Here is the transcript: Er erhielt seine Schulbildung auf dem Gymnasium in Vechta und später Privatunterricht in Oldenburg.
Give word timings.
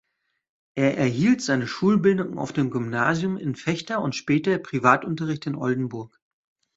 Er 0.73 0.97
erhielt 0.97 1.43
seine 1.43 1.67
Schulbildung 1.67 2.39
auf 2.39 2.53
dem 2.53 2.71
Gymnasium 2.71 3.37
in 3.37 3.55
Vechta 3.55 3.97
und 3.97 4.15
später 4.15 4.57
Privatunterricht 4.57 5.45
in 5.45 5.55
Oldenburg. 5.55 6.19